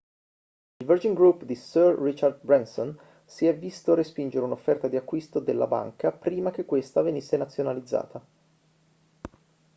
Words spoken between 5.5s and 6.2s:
banca